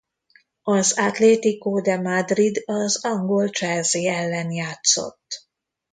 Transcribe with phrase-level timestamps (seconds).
[0.63, 5.47] Az Atlético de Madrid az angol Chelsea ellen játszott.